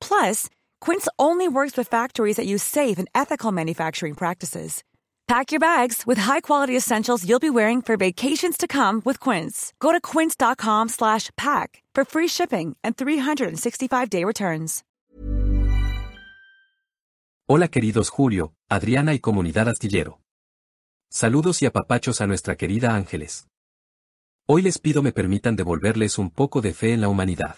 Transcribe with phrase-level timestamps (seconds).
[0.00, 0.48] Plus,
[0.80, 4.82] Quince only works with factories that use safe and ethical manufacturing practices.
[5.28, 9.72] Pack your bags with high-quality essentials you'll be wearing for vacations to come with Quince.
[9.78, 14.82] Go to quince.com/pack for free shipping and 365-day returns.
[17.52, 20.20] Hola queridos Julio, Adriana y comunidad astillero.
[21.10, 23.48] Saludos y apapachos a nuestra querida Ángeles.
[24.46, 27.56] Hoy les pido me permitan devolverles un poco de fe en la humanidad.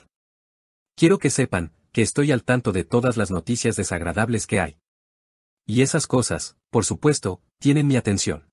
[0.96, 4.78] Quiero que sepan, que estoy al tanto de todas las noticias desagradables que hay.
[5.66, 8.48] Y esas cosas, por supuesto, tienen mi atención.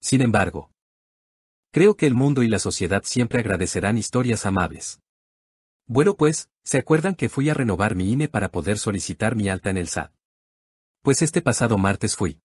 [0.00, 0.70] Sin embargo,
[1.70, 5.00] creo que el mundo y la sociedad siempre agradecerán historias amables.
[5.86, 9.70] Bueno pues, ¿se acuerdan que fui a renovar mi INE para poder solicitar mi alta
[9.70, 10.12] en el SAT?
[11.02, 12.40] Pues este pasado martes fui.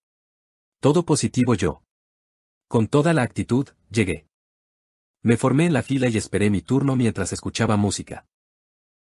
[0.80, 1.84] Todo positivo yo.
[2.68, 4.28] Con toda la actitud, llegué.
[5.23, 8.28] Me formé en la fila y esperé mi turno mientras escuchaba música.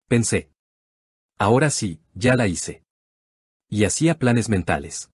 [0.09, 0.51] Pensé.
[1.39, 2.83] Ahora sí, ya la hice.
[3.71, 5.11] Y hacía planes mentales.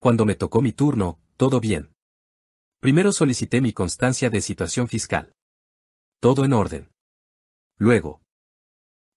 [0.00, 1.92] Cuando me tocó mi turno, todo bien.
[2.80, 5.32] Primero solicité mi constancia de situación fiscal.
[6.20, 6.90] Todo en orden.
[7.76, 8.20] Luego.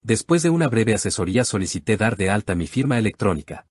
[0.03, 3.67] Después de una breve asesoría solicité dar de alta mi firma electrónica.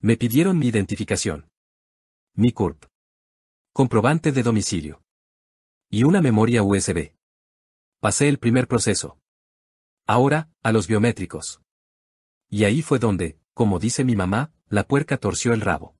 [0.00, 1.48] Me pidieron mi identificación.
[2.34, 2.84] Mi CURP.
[3.72, 5.02] Comprobante de domicilio.
[5.90, 7.12] Y una memoria USB.
[8.00, 9.18] Pasé el primer proceso.
[10.10, 11.60] Ahora, a los biométricos.
[12.48, 15.96] Y ahí fue donde, como dice mi mamá, la puerca torció el rabo.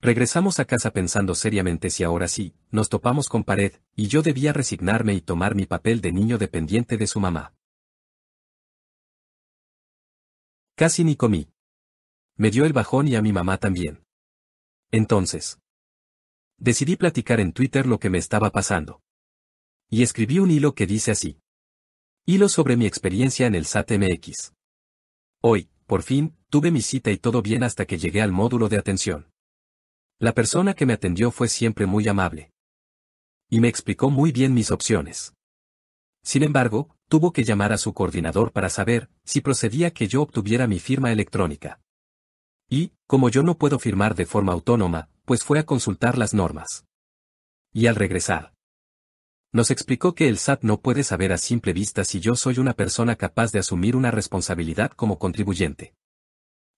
[0.00, 4.52] Regresamos a casa pensando seriamente si ahora sí, nos topamos con pared, y yo debía
[4.52, 7.54] resignarme y tomar mi papel de niño dependiente de su mamá.
[10.74, 11.48] Casi ni comí.
[12.34, 14.04] Me dio el bajón y a mi mamá también.
[14.90, 15.60] Entonces.
[16.56, 19.04] Decidí platicar en Twitter lo que me estaba pasando.
[19.88, 21.43] Y escribí un hilo que dice así.
[22.26, 24.54] Hilo sobre mi experiencia en el SAT-MX.
[25.42, 28.78] Hoy, por fin, tuve mi cita y todo bien hasta que llegué al módulo de
[28.78, 29.30] atención.
[30.18, 32.50] La persona que me atendió fue siempre muy amable.
[33.50, 35.34] Y me explicó muy bien mis opciones.
[36.22, 40.66] Sin embargo, tuvo que llamar a su coordinador para saber si procedía que yo obtuviera
[40.66, 41.82] mi firma electrónica.
[42.70, 46.86] Y, como yo no puedo firmar de forma autónoma, pues fue a consultar las normas.
[47.74, 48.53] Y al regresar,
[49.54, 52.72] nos explicó que el SAT no puede saber a simple vista si yo soy una
[52.72, 55.94] persona capaz de asumir una responsabilidad como contribuyente.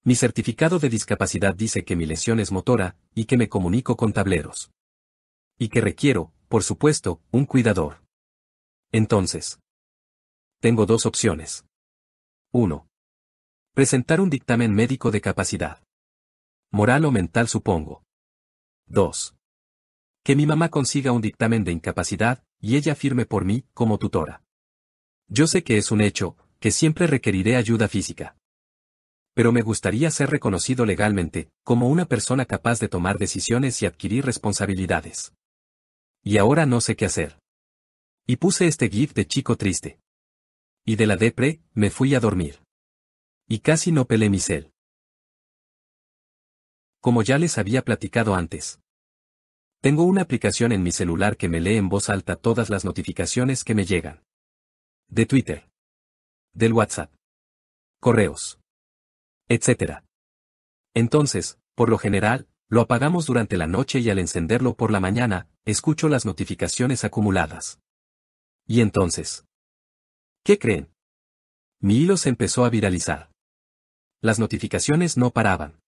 [0.04, 4.12] Mi certificado de discapacidad dice que mi lesión es motora, y que me comunico con
[4.12, 4.70] tableros.
[5.58, 8.04] Y que requiero, por supuesto, un cuidador.
[8.92, 9.58] Entonces.
[10.60, 11.64] Tengo dos opciones.
[12.52, 12.86] 1.
[13.72, 15.82] Presentar un dictamen médico de capacidad.
[16.70, 18.02] Moral o mental supongo.
[18.88, 19.34] 2.
[20.22, 24.42] Que mi mamá consiga un dictamen de incapacidad, y ella firme por mí, como tutora.
[25.28, 28.36] Yo sé que es un hecho, que siempre requeriré ayuda física.
[29.34, 34.24] Pero me gustaría ser reconocido legalmente, como una persona capaz de tomar decisiones y adquirir
[34.24, 35.34] responsabilidades.
[36.22, 37.38] Y ahora no sé qué hacer.
[38.26, 40.00] Y puse este gif de chico triste.
[40.84, 42.62] Y de la depre, me fui a dormir.
[43.48, 44.72] Y casi no pelé mi cel.
[47.00, 48.80] Como ya les había platicado antes.
[49.80, 53.62] Tengo una aplicación en mi celular que me lee en voz alta todas las notificaciones
[53.64, 54.22] que me llegan.
[55.08, 55.68] De Twitter.
[56.52, 57.12] Del WhatsApp.
[58.00, 58.58] Correos.
[59.48, 60.02] Etc.
[60.94, 65.48] Entonces, por lo general, lo apagamos durante la noche y al encenderlo por la mañana,
[65.64, 67.78] escucho las notificaciones acumuladas.
[68.66, 69.44] Y entonces.
[70.42, 70.90] ¿Qué creen?
[71.80, 73.30] Mi hilo se empezó a viralizar.
[74.20, 75.80] Las notificaciones no paraban.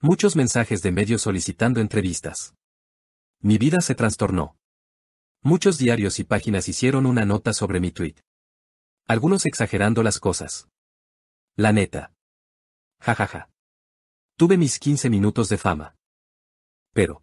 [0.00, 2.54] Muchos mensajes de medios solicitando entrevistas.
[3.42, 4.58] Mi vida se trastornó.
[5.42, 8.16] Muchos diarios y páginas hicieron una nota sobre mi tweet.
[9.06, 10.68] Algunos exagerando las cosas.
[11.56, 12.12] La neta.
[13.00, 13.50] Ja ja ja.
[14.36, 15.96] Tuve mis 15 minutos de fama.
[16.92, 17.22] Pero,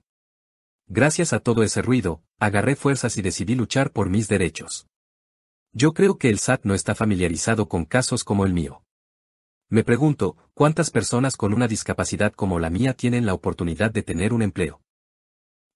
[0.88, 4.88] gracias a todo ese ruido, agarré fuerzas y decidí luchar por mis derechos.
[5.72, 8.82] Yo creo que el SAT no está familiarizado con casos como el mío.
[9.70, 14.34] Me pregunto, ¿cuántas personas con una discapacidad como la mía tienen la oportunidad de tener
[14.34, 14.82] un empleo?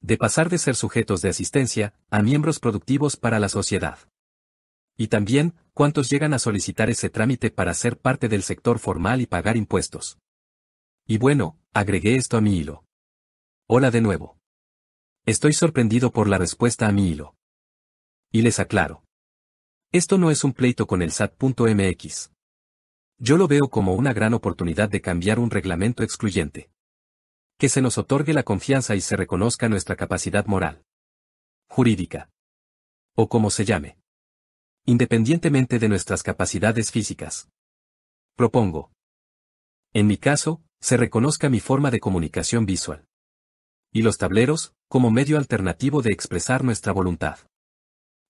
[0.02, 4.00] De pasar de ser sujetos de asistencia a miembros productivos para la sociedad.
[4.98, 9.28] Y también, ¿cuántos llegan a solicitar ese trámite para ser parte del sector formal y
[9.28, 10.18] pagar impuestos?
[11.08, 12.84] Y bueno, agregué esto a mi hilo.
[13.68, 14.38] Hola de nuevo.
[15.26, 17.36] Estoy sorprendido por la respuesta a mi hilo.
[18.32, 19.04] Y les aclaro.
[19.92, 22.32] Esto no es un pleito con el SAT.mx.
[23.20, 26.72] Yo lo veo como una gran oportunidad de cambiar un reglamento excluyente.
[27.62, 30.84] Que se nos otorgue la confianza y se reconozca nuestra capacidad moral.
[31.70, 32.32] Jurídica.
[33.16, 34.00] O como se llame.
[34.88, 37.52] Independientemente de nuestras capacidades físicas.
[38.36, 38.92] Propongo.
[39.94, 43.06] En mi caso, se reconozca mi forma de comunicación visual.
[43.94, 47.38] Y los tableros, como medio alternativo de expresar nuestra voluntad.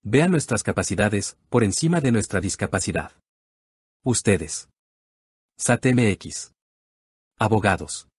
[0.04, 3.14] Vean nuestras capacidades, por encima de nuestra discapacidad.
[4.04, 4.68] Ustedes.
[5.56, 6.52] SATMX.
[7.40, 8.11] Abogados.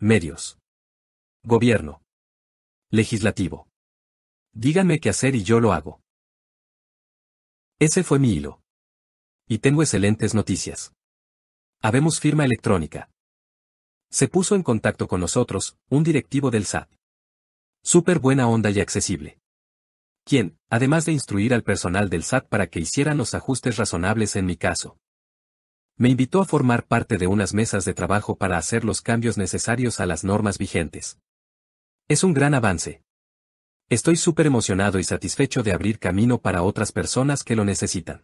[0.00, 0.60] Medios.
[1.42, 2.04] Gobierno.
[2.88, 3.66] Legislativo.
[4.52, 6.00] Díganme qué hacer y yo lo hago.
[7.80, 8.62] Ese fue mi hilo.
[9.48, 10.92] Y tengo excelentes noticias.
[11.82, 13.10] Habemos firma electrónica.
[14.08, 16.88] Se puso en contacto con nosotros, un directivo del SAT.
[17.82, 19.40] Súper buena onda y accesible.
[20.22, 24.46] Quien, además de instruir al personal del SAT para que hicieran los ajustes razonables en
[24.46, 24.96] mi caso,
[25.98, 29.98] me invitó a formar parte de unas mesas de trabajo para hacer los cambios necesarios
[29.98, 31.18] a las normas vigentes.
[32.06, 33.02] Es un gran avance.
[33.88, 38.22] Estoy súper emocionado y satisfecho de abrir camino para otras personas que lo necesitan.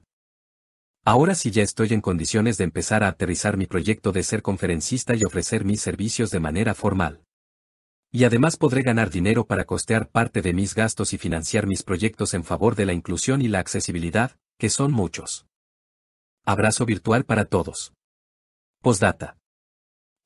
[1.05, 5.17] Ahora sí ya estoy en condiciones de empezar a aterrizar mi proyecto de ser conferencista
[5.17, 7.25] y ofrecer mis servicios de manera formal.
[8.13, 12.35] Y además podré ganar dinero para costear parte de mis gastos y financiar mis proyectos
[12.35, 15.47] en favor de la inclusión y la accesibilidad, que son muchos.
[16.47, 17.95] Abrazo virtual para todos.
[18.83, 19.39] Postdata.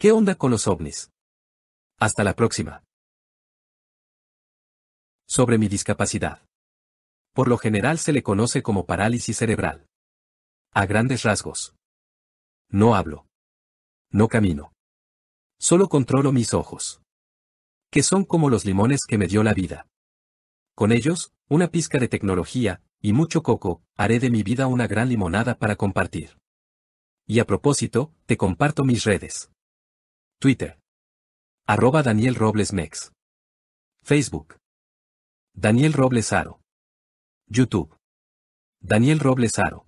[0.01, 1.13] ¿Qué onda con los ovnis?
[2.01, 2.83] Hasta la próxima.
[5.29, 6.45] Sobre mi discapacidad.
[7.35, 9.87] Por lo general se le conoce como parálisis cerebral.
[10.75, 11.77] A grandes rasgos.
[12.69, 13.29] No hablo.
[14.11, 14.73] No camino.
[15.61, 17.01] Solo controlo mis ojos.
[17.93, 19.87] Que son como los limones que me dio la vida.
[20.75, 25.09] Con ellos, una pizca de tecnología, y mucho coco, haré de mi vida una gran
[25.09, 26.39] limonada para compartir.
[27.27, 29.51] Y a propósito, te comparto mis redes.
[30.41, 30.79] Twitter.
[31.67, 33.13] Daniel Robles Mex.
[34.03, 34.57] Facebook.
[35.55, 36.61] Daniel Robles Aro.
[37.47, 37.95] YouTube.
[38.81, 39.87] Daniel Robles Aro.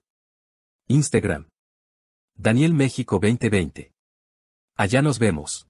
[0.88, 1.48] Instagram.
[2.36, 3.92] Daniel México 2020.
[4.76, 5.66] Allá nos vemos.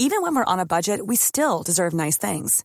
[0.00, 2.64] Even when we're on a budget, we still deserve nice things.